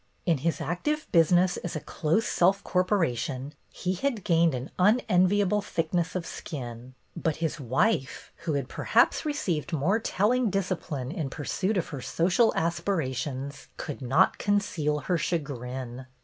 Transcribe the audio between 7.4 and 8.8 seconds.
wife, who had